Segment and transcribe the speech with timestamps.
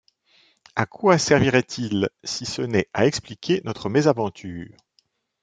[0.75, 4.75] À quoi servirait-il, si ce n’est à expliquer notre mésaventure?